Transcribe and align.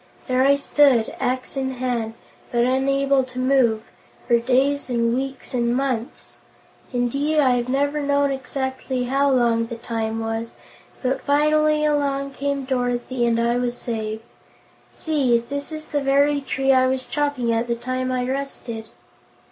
There 0.27 0.43
I 0.43 0.55
stood, 0.55 1.13
axe 1.19 1.55
in 1.55 1.73
hand, 1.75 2.15
but 2.51 2.63
unable 2.63 3.23
to 3.25 3.37
move, 3.37 3.83
for 4.27 4.39
days 4.39 4.89
and 4.89 5.13
weeks 5.13 5.53
and 5.53 5.75
months! 5.75 6.39
Indeed, 6.91 7.37
I 7.39 7.51
have 7.51 7.69
never 7.69 8.01
known 8.01 8.31
exactly 8.31 9.03
how 9.03 9.29
long 9.29 9.67
the 9.67 9.75
time 9.75 10.19
was; 10.19 10.55
but 11.03 11.21
finally 11.21 11.85
along 11.85 12.31
came 12.31 12.65
Dorothy 12.65 13.27
and 13.27 13.39
I 13.39 13.57
was 13.57 13.77
saved. 13.77 14.23
See! 14.91 15.37
This 15.37 15.71
is 15.71 15.89
the 15.89 16.01
very 16.01 16.41
tree 16.41 16.71
I 16.71 16.87
was 16.87 17.05
chopping 17.05 17.53
at 17.53 17.67
the 17.67 17.75
time 17.75 18.11
I 18.11 18.23
rusted." 18.23 18.89